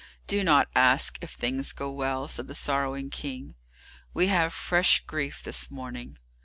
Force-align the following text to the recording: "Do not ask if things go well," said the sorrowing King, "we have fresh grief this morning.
"Do 0.25 0.43
not 0.43 0.67
ask 0.75 1.19
if 1.21 1.29
things 1.33 1.73
go 1.73 1.91
well," 1.91 2.27
said 2.27 2.47
the 2.47 2.55
sorrowing 2.55 3.11
King, 3.11 3.53
"we 4.15 4.25
have 4.29 4.51
fresh 4.51 5.03
grief 5.05 5.43
this 5.43 5.69
morning. 5.69 6.17